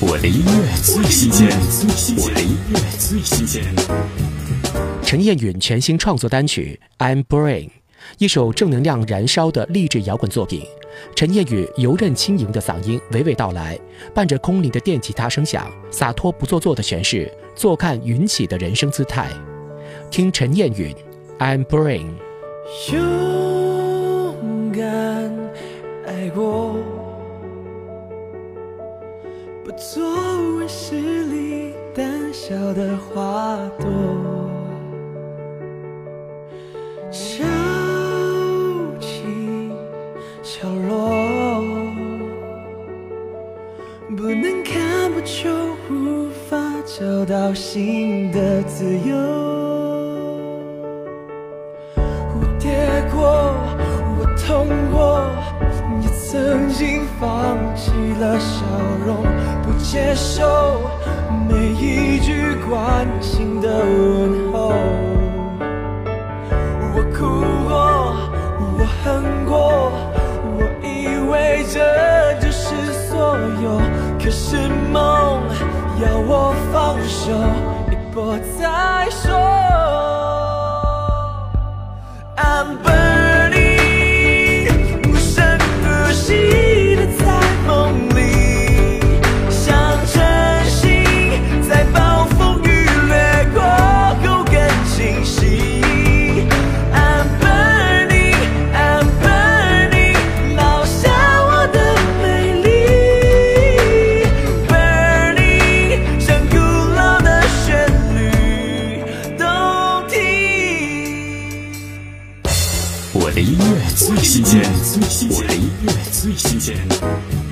[0.00, 1.48] 我的音乐最新鲜，
[2.18, 3.64] 我的音乐最新鲜。
[5.02, 7.66] 陈燕允全新创作单曲《I'm Brain》，
[8.18, 10.62] 一首正能量燃烧的励志摇滚作品。
[11.16, 13.76] 陈燕允游刃轻盈的嗓音娓娓道来，
[14.14, 19.28] 伴着空灵的电吉他声响，洒脱不做作的诠释，坐看云起的人生姿态。
[20.12, 20.94] 听陈燕允
[21.44, 22.06] 《I'm Brain》。
[22.92, 24.80] 勇敢
[26.06, 26.76] 爱过。
[29.68, 30.02] 我做
[30.56, 33.86] 温室里胆小的花朵，
[37.10, 37.44] 潮
[38.98, 39.70] 起
[40.42, 41.60] 潮落，
[44.16, 45.50] 不能看不就
[45.90, 46.56] 无法
[46.86, 49.14] 找到新的自由。
[52.32, 52.70] 蝴蝶
[53.14, 53.52] 过，
[54.18, 55.28] 我痛过。
[56.30, 57.90] 曾经放弃
[58.20, 58.62] 了笑
[59.06, 59.24] 容，
[59.78, 60.80] 接受
[61.48, 64.72] 每一句关心的问候。
[66.94, 67.18] 我哭
[67.68, 67.76] 过，
[68.76, 69.06] 我恨
[69.46, 69.92] 过，
[70.56, 70.86] 我以
[71.30, 71.32] 为
[71.72, 71.76] 这
[72.40, 72.66] 就是
[73.08, 73.66] 所有。
[74.22, 74.96] 可是梦
[76.02, 77.32] 要我放手，
[77.90, 78.66] 一波再
[113.20, 114.62] 我的音乐最新鲜
[115.28, 117.47] 我的音乐最新鲜。